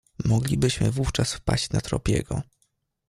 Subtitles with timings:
[0.25, 2.41] "Moglibyśmy wówczas wpaść na trop jego."